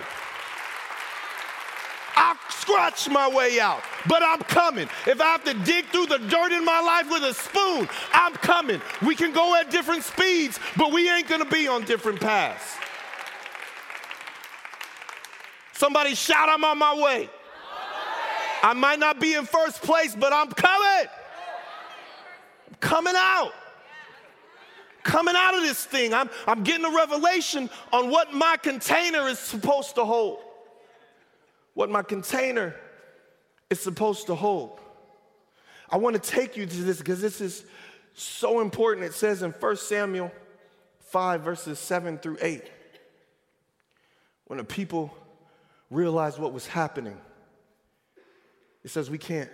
[2.16, 4.88] I'll scratch my way out, but I'm coming.
[5.06, 8.32] If I have to dig through the dirt in my life with a spoon, I'm
[8.34, 8.80] coming.
[9.04, 12.76] We can go at different speeds, but we ain't gonna be on different paths.
[15.74, 17.28] Somebody shout, I'm on my way.
[18.62, 21.08] I might not be in first place, but I'm coming.
[22.68, 23.52] I'm coming out.
[25.02, 26.12] Coming out of this thing.
[26.12, 30.38] I'm, I'm getting a revelation on what my container is supposed to hold.
[31.74, 32.74] What my container
[33.70, 34.80] is supposed to hold.
[35.90, 37.64] I want to take you to this because this is
[38.14, 39.06] so important.
[39.06, 40.32] It says in 1 Samuel
[41.00, 42.64] 5, verses 7 through 8,
[44.46, 45.14] when the people
[45.90, 47.16] realized what was happening,
[48.86, 49.50] it says we can't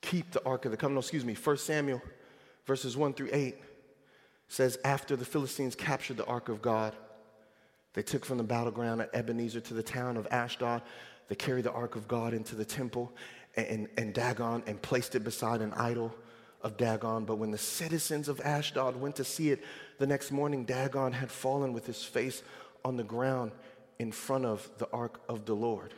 [0.00, 0.96] keep the Ark of the Covenant.
[0.96, 1.34] No, excuse me.
[1.34, 2.02] 1 Samuel,
[2.66, 3.56] verses 1 through 8
[4.48, 6.96] says, After the Philistines captured the Ark of God,
[7.94, 10.82] they took from the battleground at Ebenezer to the town of Ashdod.
[11.28, 13.12] They carried the Ark of God into the temple
[13.54, 16.12] and, and Dagon and placed it beside an idol
[16.62, 17.24] of Dagon.
[17.24, 19.62] But when the citizens of Ashdod went to see it
[19.98, 22.42] the next morning, Dagon had fallen with his face
[22.84, 23.52] on the ground
[24.00, 25.94] in front of the ark of the Lord.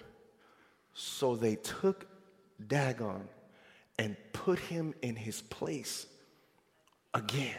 [0.95, 2.07] So they took
[2.67, 3.29] Dagon
[3.99, 6.07] and put him in his place
[7.15, 7.59] again.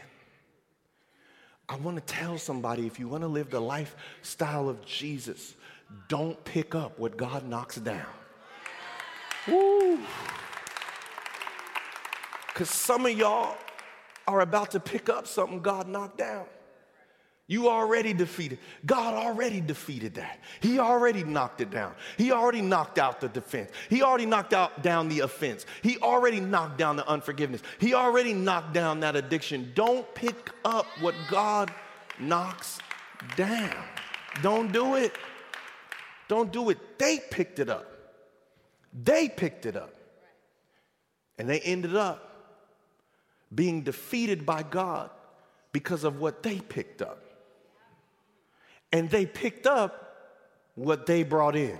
[1.69, 5.56] I want to tell somebody if you want to live the lifestyle of Jesus,
[6.08, 8.06] don't pick up what God knocks down.
[9.48, 10.00] Woo.
[12.48, 13.58] Because some of y'all
[14.28, 16.46] are about to pick up something God knocked down.
[17.47, 18.60] You already defeated.
[18.86, 20.39] God already defeated that.
[20.62, 21.93] He already knocked it down.
[22.17, 23.69] He already knocked out the defense.
[23.89, 25.65] He already knocked out down the offense.
[25.82, 27.62] He already knocked down the unforgiveness.
[27.79, 29.73] He already knocked down that addiction.
[29.75, 31.73] Don't pick up what God
[32.17, 32.79] knocks
[33.36, 33.75] down.
[34.41, 35.13] Don't do it.
[36.29, 36.97] Don't do it.
[36.97, 37.91] They picked it up.
[39.03, 39.93] They picked it up.
[41.38, 42.29] And they ended up
[43.53, 45.10] being defeated by God
[45.73, 47.19] because of what they picked up
[48.93, 49.99] and they picked up
[50.75, 51.77] what they brought in.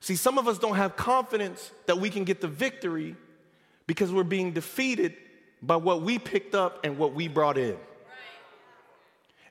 [0.00, 3.16] See, some of us don't have confidence that we can get the victory
[3.86, 5.14] because we're being defeated
[5.60, 7.76] by what we picked up and what we brought in.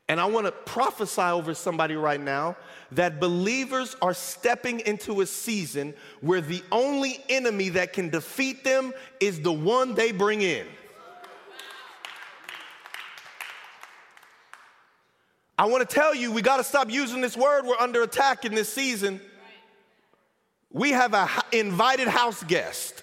[0.09, 2.55] And I want to prophesy over somebody right now
[2.91, 8.93] that believers are stepping into a season where the only enemy that can defeat them
[9.19, 10.67] is the one they bring in.
[15.63, 17.65] I want to tell you, we got to stop using this word.
[17.65, 19.21] We're under attack in this season.
[20.69, 23.01] We have an invited house guest.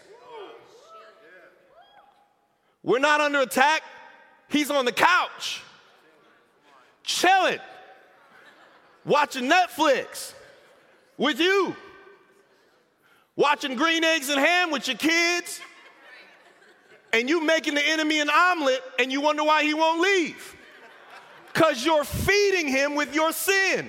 [2.83, 3.83] We're not under attack.
[4.51, 5.62] He's on the couch,
[7.03, 7.61] chilling,
[9.07, 10.35] watching Netflix
[11.16, 11.75] with you,
[13.37, 15.62] watching green eggs and ham with your kids,
[17.14, 20.57] and you making the enemy an omelet, and you wonder why he won't leave.
[21.52, 23.88] Because you're feeding him with your sin.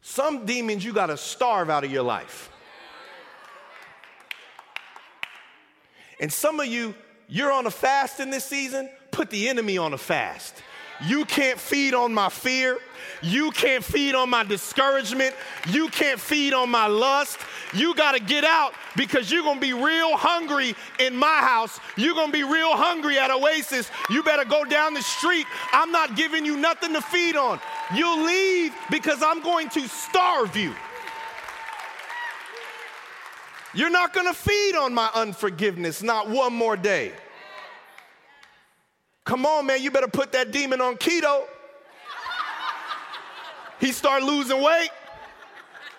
[0.00, 2.50] Some demons you got to starve out of your life.
[6.20, 6.94] And some of you,
[7.28, 10.54] you're on a fast in this season, put the enemy on a fast.
[11.04, 12.78] You can't feed on my fear.
[13.22, 15.34] You can't feed on my discouragement.
[15.68, 17.38] You can't feed on my lust.
[17.74, 21.78] You got to get out because you're going to be real hungry in my house.
[21.96, 23.90] You're going to be real hungry at Oasis.
[24.10, 25.46] You better go down the street.
[25.72, 27.60] I'm not giving you nothing to feed on.
[27.94, 30.74] You'll leave because I'm going to starve you.
[33.74, 37.12] You're not going to feed on my unforgiveness, not one more day.
[39.26, 41.42] Come on, man, you better put that demon on keto.
[43.80, 44.88] He start losing weight.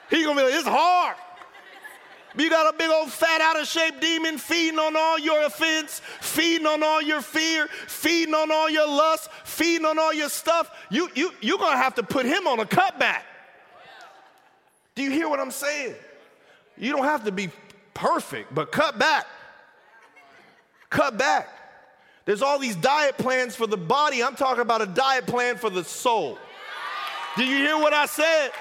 [0.10, 1.18] He gonna be like, it's hard.
[2.38, 6.02] You got a big old fat out of shape demon feeding on all your offense,
[6.22, 10.72] feeding on all your fear, feeding on all your lust, feeding on all your stuff.
[10.90, 13.24] You, you, you're gonna have to put him on a cutback.
[14.96, 15.96] Do you hear what I'm saying?
[16.78, 17.50] You don't have to be
[17.94, 19.26] perfect, but cut back.
[20.90, 21.50] Cut back.
[22.28, 24.22] There's all these diet plans for the body.
[24.22, 26.38] I'm talking about a diet plan for the soul.
[27.38, 28.52] Do you hear what I said?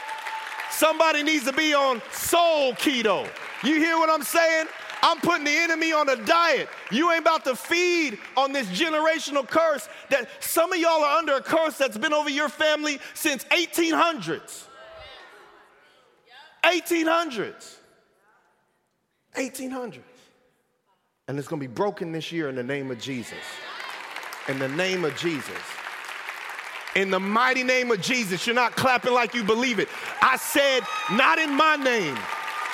[0.71, 3.29] Somebody needs to be on soul keto.
[3.65, 4.69] You hear what I'm saying?
[5.03, 6.69] I'm putting the enemy on a diet.
[6.93, 11.35] You ain't about to feed on this generational curse that some of y'all are under
[11.35, 14.67] a curse that's been over your family since 1800s.
[16.63, 17.75] 1800s.
[19.37, 20.16] 1800s.
[21.29, 23.35] And it's going to be broken this year in the name of Jesus.
[24.47, 25.59] In the name of Jesus.
[26.95, 28.47] In the mighty name of Jesus.
[28.47, 29.89] You're not clapping like you believe it.
[30.23, 32.17] I said, not in my name,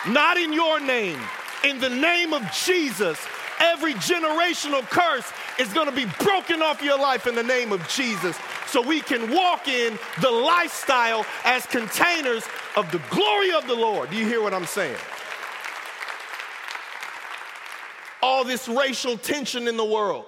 [0.07, 1.19] not in your name.
[1.65, 3.19] In the name of Jesus,
[3.59, 7.89] every generational curse is going to be broken off your life in the name of
[7.89, 8.37] Jesus
[8.67, 12.45] so we can walk in the lifestyle as containers
[12.77, 14.11] of the glory of the Lord.
[14.11, 14.99] Do you hear what I'm saying?
[18.23, 20.27] All this racial tension in the world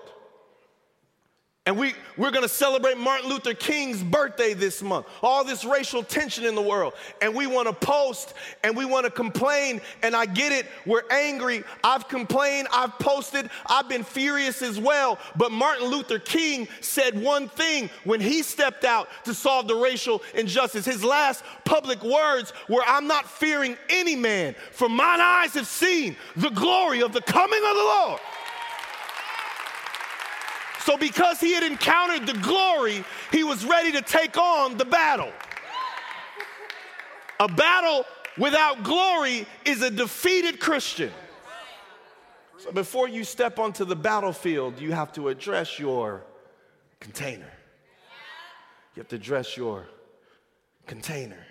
[1.66, 5.06] and we, we're gonna celebrate Martin Luther King's birthday this month.
[5.22, 6.92] All this racial tension in the world.
[7.22, 9.80] And we wanna post and we wanna complain.
[10.02, 11.64] And I get it, we're angry.
[11.82, 15.18] I've complained, I've posted, I've been furious as well.
[15.36, 20.22] But Martin Luther King said one thing when he stepped out to solve the racial
[20.34, 20.84] injustice.
[20.84, 26.14] His last public words were, I'm not fearing any man, for mine eyes have seen
[26.36, 28.20] the glory of the coming of the Lord.
[30.84, 35.32] So, because he had encountered the glory, he was ready to take on the battle.
[37.40, 38.04] A battle
[38.36, 41.10] without glory is a defeated Christian.
[42.58, 46.22] So, before you step onto the battlefield, you have to address your
[47.00, 47.50] container.
[48.94, 49.86] You have to address your
[50.86, 51.46] container.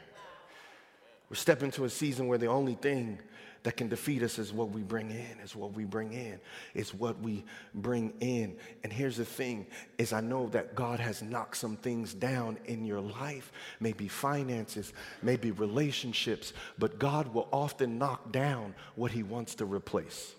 [1.31, 3.17] We're stepping into a season where the only thing
[3.63, 6.39] that can defeat us is what we bring in, is what we bring in,
[6.73, 8.56] is what we bring in.
[8.84, 9.65] And here's the thing
[9.97, 14.93] is I know that God has knocked some things down in your life, maybe finances,
[15.21, 20.34] maybe relationships, but God will often knock down what he wants to replace.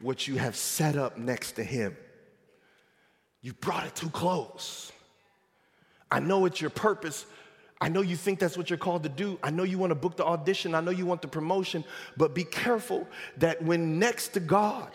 [0.00, 1.96] What you have set up next to him.
[3.40, 4.92] You brought it too close.
[6.10, 7.26] I know it's your purpose,
[7.80, 9.38] I know you think that's what you're called to do.
[9.42, 10.74] I know you want to book the audition.
[10.74, 11.84] I know you want the promotion.
[12.16, 14.90] But be careful that when next to God,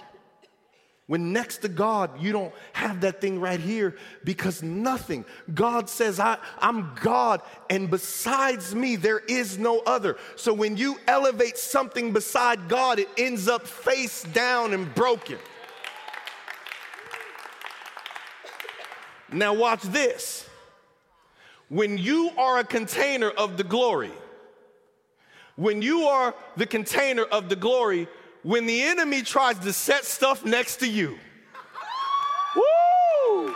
[1.07, 5.25] when next to God, you don't have that thing right here because nothing.
[5.53, 10.17] God says, I, I'm God, and besides me, there is no other.
[10.37, 15.37] So when you elevate something beside God, it ends up face down and broken.
[19.31, 20.47] Now, watch this.
[21.73, 24.11] When you are a container of the glory,
[25.55, 28.07] when you are the container of the glory,
[28.43, 31.17] when the enemy tries to set stuff next to you,
[32.55, 33.55] woo!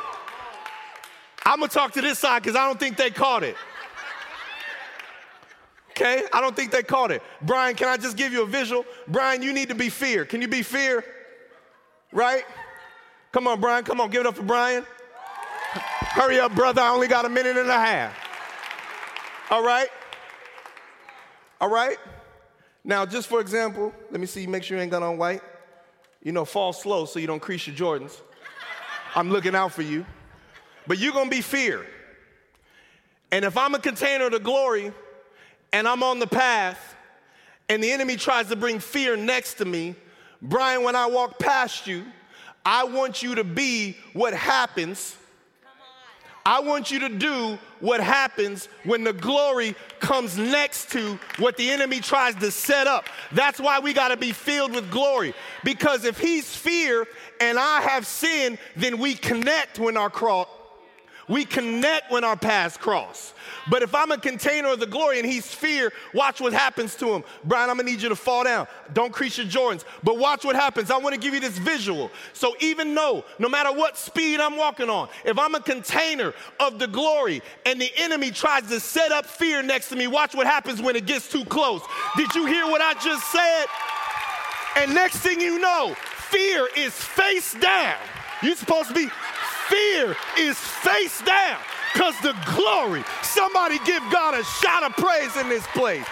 [1.45, 3.55] I'm gonna talk to this side because I don't think they caught it.
[5.91, 7.21] Okay, I don't think they caught it.
[7.43, 8.83] Brian, can I just give you a visual?
[9.07, 10.25] Brian, you need to be fear.
[10.25, 11.05] Can you be fear?
[12.11, 12.45] Right?
[13.31, 13.83] Come on, Brian.
[13.83, 14.87] Come on, give it up for Brian.
[16.17, 16.81] Hurry up, brother.
[16.81, 18.17] I only got a minute and a half.
[19.51, 19.87] All right?
[21.61, 21.97] All right?
[22.83, 25.41] Now, just for example, let me see make sure you ain't got on white.
[26.23, 28.19] You know, fall slow so you don't crease your Jordans.
[29.13, 30.07] I'm looking out for you.
[30.87, 31.85] But you're gonna be fear.
[33.31, 34.91] And if I'm a container of glory
[35.71, 36.95] and I'm on the path
[37.69, 39.93] and the enemy tries to bring fear next to me,
[40.41, 42.05] Brian, when I walk past you,
[42.65, 45.15] I want you to be what happens
[46.47, 51.69] I want you to do what happens when the glory comes next to what the
[51.69, 53.09] enemy tries to set up.
[53.33, 55.33] That's why we got to be filled with glory.
[55.65, 57.05] Because if he's fear
[57.41, 60.47] and I have sin, then we connect when our cross.
[61.29, 63.33] We connect when our paths cross.
[63.69, 67.13] But if I'm a container of the glory and he's fear, watch what happens to
[67.13, 67.23] him.
[67.43, 68.65] Brian, I'm gonna need you to fall down.
[68.93, 69.83] Don't crease your Jordans.
[70.03, 70.89] But watch what happens.
[70.89, 72.09] I wanna give you this visual.
[72.31, 76.79] So even though, no matter what speed I'm walking on, if I'm a container of
[76.79, 80.47] the glory and the enemy tries to set up fear next to me, watch what
[80.47, 81.81] happens when it gets too close.
[82.15, 83.65] Did you hear what I just said?
[84.77, 85.95] And next thing you know,
[86.29, 87.97] fear is face down.
[88.43, 89.09] You're supposed to be,
[89.69, 91.59] fear is face down
[91.93, 96.05] because the glory, somebody give God a shout of praise in this place.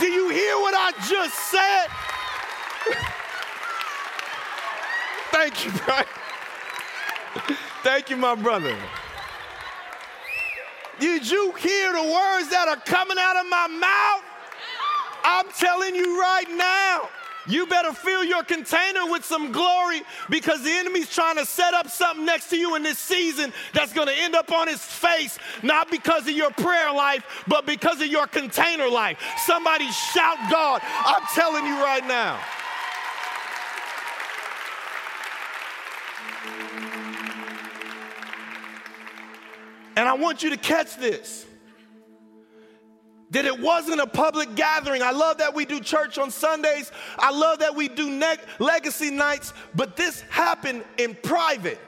[0.00, 1.86] Do you hear what I just said?
[5.30, 6.06] Thank you, Brian.
[7.82, 8.76] Thank you, my brother.
[10.98, 14.24] Did you hear the words that are coming out of my mouth?
[15.22, 17.08] I'm telling you right now.
[17.48, 21.88] You better fill your container with some glory because the enemy's trying to set up
[21.88, 25.38] something next to you in this season that's going to end up on his face,
[25.62, 29.18] not because of your prayer life, but because of your container life.
[29.46, 30.82] Somebody shout God.
[30.84, 32.38] I'm telling you right now.
[39.96, 41.47] And I want you to catch this
[43.30, 45.02] that it wasn't a public gathering.
[45.02, 46.90] I love that we do church on Sundays.
[47.18, 51.78] I love that we do ne- legacy nights, but this happened in private.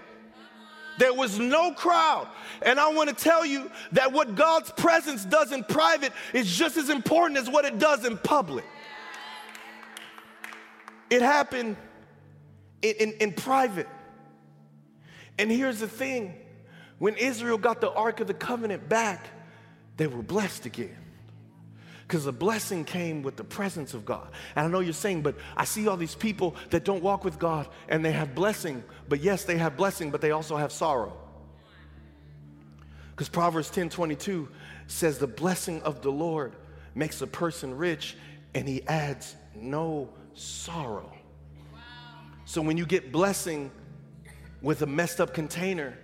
[0.99, 2.29] There was no crowd.
[2.61, 6.77] And I want to tell you that what God's presence does in private is just
[6.77, 8.67] as important as what it does in public.
[11.09, 11.77] It happened
[12.83, 13.89] in, in, in private.
[15.39, 16.35] And here's the thing
[16.99, 19.31] when Israel got the Ark of the Covenant back,
[19.97, 20.97] they were blessed again.
[22.11, 24.27] Because the blessing came with the presence of God.
[24.57, 27.39] And I know you're saying, but I see all these people that don't walk with
[27.39, 28.83] God and they have blessing.
[29.09, 31.17] But yes, they have blessing, but they also have sorrow.
[33.11, 34.49] Because Proverbs 10 22
[34.89, 36.57] says, The blessing of the Lord
[36.97, 38.17] makes a person rich
[38.57, 41.13] and he adds no sorrow.
[41.73, 41.79] Wow.
[42.45, 43.71] So when you get blessing
[44.63, 45.97] with a messed up container,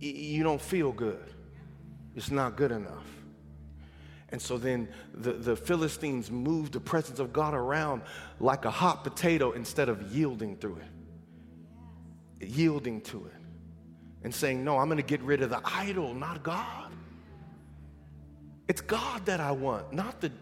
[0.00, 1.32] you don't feel good.
[2.14, 3.06] It's not good enough.
[4.32, 8.02] And so then the, the Philistines moved the presence of God around
[8.40, 10.78] like a hot potato instead of yielding through
[12.40, 13.40] it, yielding to it,
[14.24, 16.92] and saying, No, I'm going to get rid of the idol, not God.
[18.68, 20.32] It's God that I want, not the,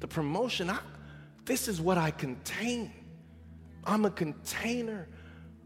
[0.00, 0.70] the promotion.
[0.70, 0.78] I,
[1.44, 2.90] this is what I contain.
[3.84, 5.08] I'm a container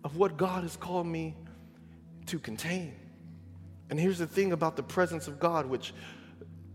[0.02, 1.36] of what God has called me
[2.26, 2.96] to contain.
[3.90, 5.92] And here's the thing about the presence of God, which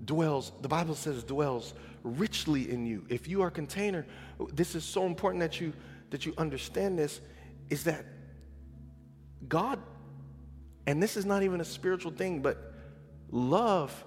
[0.06, 3.06] dwells, the Bible says dwells richly in you.
[3.10, 4.06] If you are a container,
[4.53, 5.74] this is so important that you
[6.12, 7.20] that you understand this,
[7.70, 8.06] is that
[9.47, 9.80] God,
[10.88, 12.74] and this is not even a spiritual thing, but
[13.32, 14.06] love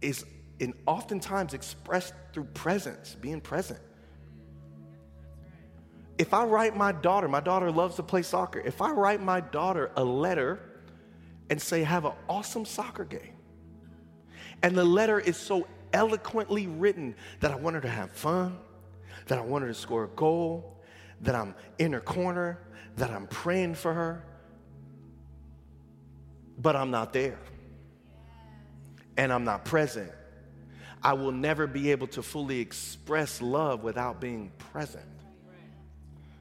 [0.00, 0.24] is
[0.58, 3.80] in oftentimes expressed through presence, being present.
[6.18, 8.60] If I write my daughter, my daughter loves to play soccer.
[8.60, 10.60] If I write my daughter a letter
[11.48, 13.36] and say, have an awesome soccer game.
[14.62, 18.58] And the letter is so eloquently written that I want her to have fun,
[19.26, 20.82] that I want her to score a goal,
[21.22, 22.58] that I'm in her corner,
[22.96, 24.24] that I'm praying for her,
[26.58, 27.38] but I'm not there.
[29.16, 30.10] And I'm not present.
[31.02, 35.04] I will never be able to fully express love without being present.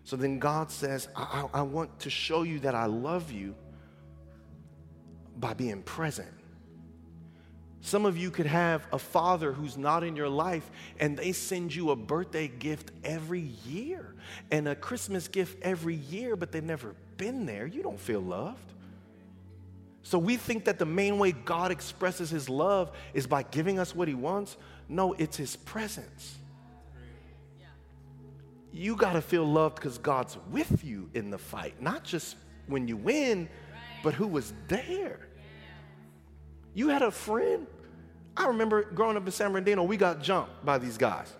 [0.04, 3.56] So then God says, I, I, I want to show you that I love you
[5.38, 6.28] by being present.
[7.82, 10.70] Some of you could have a father who's not in your life
[11.00, 14.14] and they send you a birthday gift every year
[14.52, 17.66] and a Christmas gift every year, but they've never been there.
[17.66, 18.74] You don't feel loved.
[20.04, 23.96] So we think that the main way God expresses his love is by giving us
[23.96, 24.58] what he wants.
[24.88, 26.36] No, it's his presence.
[28.72, 32.36] You got to feel loved because God's with you in the fight, not just
[32.68, 33.50] when you win,
[34.04, 35.29] but who was there.
[36.74, 37.68] You had a friend.
[38.38, 41.34] I remember growing up in San Bernardino, we got jumped by these guys.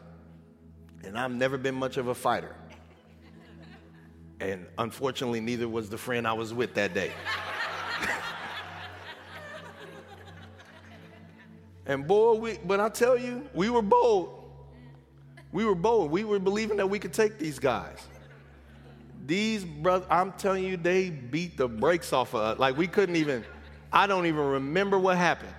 [1.04, 2.56] And I've never been much of a fighter.
[4.40, 7.12] And unfortunately, neither was the friend I was with that day.
[11.86, 14.40] and boy, we, but I tell you, we were bold.
[15.52, 16.12] We were bold.
[16.12, 18.08] We were believing that we could take these guys.
[19.26, 22.60] These brothers, I'm telling you, they beat the brakes off of us.
[22.60, 23.44] Like we couldn't even.
[23.92, 25.54] I don't even remember what happened.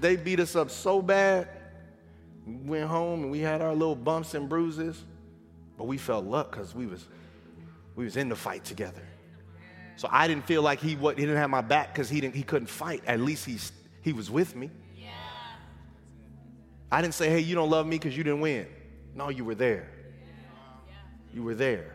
[0.00, 1.48] They beat us up so bad.
[2.46, 5.02] We went home and we had our little bumps and bruises,
[5.78, 7.06] but we felt luck because we was
[7.94, 9.02] we was in the fight together.
[9.96, 12.34] So I didn't feel like he what he didn't have my back because he didn't
[12.34, 13.02] he couldn't fight.
[13.06, 13.58] At least he
[14.00, 14.70] he was with me.
[14.96, 15.10] Yeah.
[16.90, 18.66] I didn't say, hey, you don't love me because you didn't win.
[19.14, 19.88] No, you were there.
[20.88, 20.94] Yeah.
[21.32, 21.94] You were there.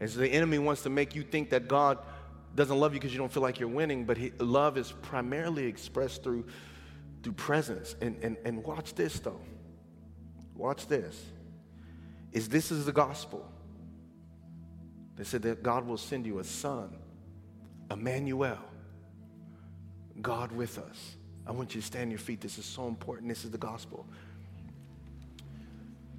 [0.00, 1.98] And so the enemy wants to make you think that God
[2.54, 5.66] doesn't love you because you don't feel like you're winning, but he, love is primarily
[5.66, 6.46] expressed through,
[7.22, 7.94] through presence.
[8.00, 9.40] And, and, and watch this, though.
[10.56, 11.22] Watch this.
[12.32, 13.50] Is this is the gospel.
[15.16, 16.96] They said that God will send you a son,
[17.90, 18.58] Emmanuel,
[20.20, 21.16] God with us.
[21.46, 22.40] I want you to stand on your feet.
[22.40, 23.28] This is so important.
[23.28, 24.06] This is the gospel.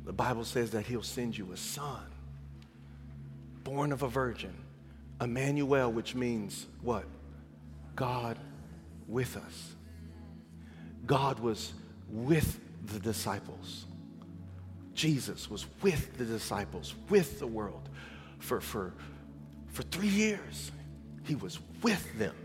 [0.05, 2.03] The Bible says that he'll send you a son,
[3.63, 4.53] born of a virgin,
[5.21, 7.05] Emmanuel, which means what?
[7.95, 8.39] God
[9.07, 9.75] with us.
[11.05, 11.73] God was
[12.09, 13.85] with the disciples.
[14.93, 17.89] Jesus was with the disciples, with the world
[18.39, 18.93] for, for,
[19.67, 20.71] for three years.
[21.25, 22.35] He was with them.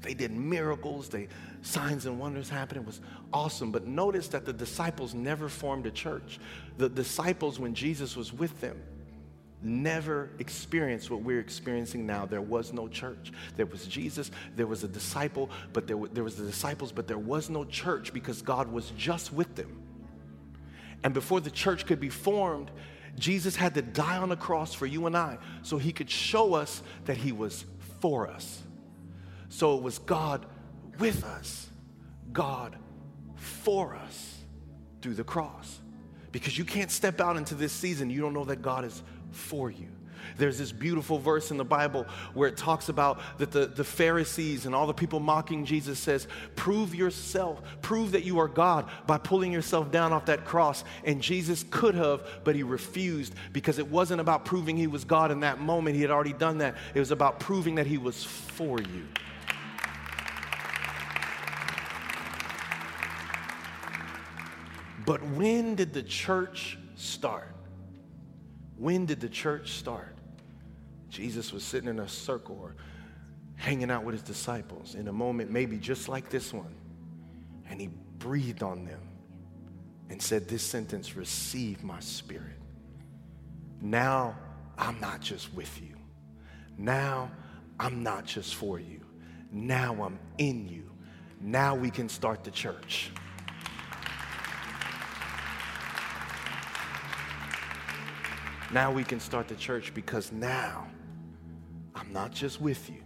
[0.00, 1.28] They did miracles, they
[1.62, 2.80] signs and wonders happened.
[2.80, 3.00] It was
[3.32, 3.70] awesome.
[3.70, 6.40] But notice that the disciples never formed a church.
[6.76, 8.82] The disciples, when Jesus was with them,
[9.62, 12.26] never experienced what we're experiencing now.
[12.26, 13.32] There was no church.
[13.56, 17.18] There was Jesus, there was a disciple, but there, there was the disciples, but there
[17.18, 19.82] was no church because God was just with them.
[21.04, 22.70] And before the church could be formed,
[23.18, 26.54] Jesus had to die on the cross for you and I so he could show
[26.54, 27.64] us that he was
[28.00, 28.62] for us.
[29.48, 30.46] So it was God
[30.98, 31.68] with us,
[32.32, 32.76] God
[33.36, 34.38] for us
[35.02, 35.80] through the cross.
[36.30, 39.02] Because you can't step out into this season, you don't know that God is
[39.32, 39.88] for you.
[40.36, 44.66] There's this beautiful verse in the Bible where it talks about that the, the Pharisees
[44.66, 46.26] and all the people mocking Jesus says,
[46.56, 50.84] prove yourself, prove that you are God by pulling yourself down off that cross.
[51.04, 55.30] And Jesus could have, but he refused because it wasn't about proving he was God
[55.30, 55.96] in that moment.
[55.96, 56.76] He had already done that.
[56.94, 59.06] It was about proving that he was for you.
[65.04, 67.51] But when did the church start?
[68.82, 70.12] When did the church start?
[71.08, 72.74] Jesus was sitting in a circle or
[73.54, 76.74] hanging out with his disciples in a moment, maybe just like this one,
[77.70, 78.98] and he breathed on them
[80.10, 82.58] and said this sentence Receive my spirit.
[83.80, 84.36] Now
[84.76, 85.94] I'm not just with you.
[86.76, 87.30] Now
[87.78, 89.00] I'm not just for you.
[89.52, 90.90] Now I'm in you.
[91.40, 93.12] Now we can start the church.
[98.72, 100.86] Now we can start the church because now
[101.94, 103.02] I'm not just with you.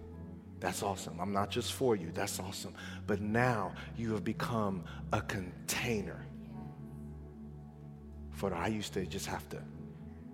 [0.60, 1.18] That's awesome.
[1.20, 2.10] I'm not just for you.
[2.12, 2.74] That's awesome.
[3.06, 6.24] But now you have become a container
[8.36, 9.62] for I used to just have to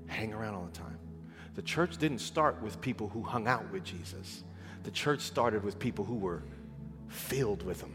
[0.06, 0.98] hang around all the time.
[1.54, 4.42] The church didn't start with people who hung out with Jesus.
[4.82, 6.42] The church started with people who were
[7.08, 7.94] filled with him.